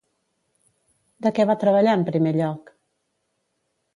[1.25, 2.75] De què va treballar en primer lloc?